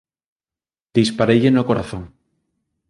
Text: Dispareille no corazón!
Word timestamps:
Dispareille 0.95 1.51
no 1.55 1.67
corazón! 1.69 2.03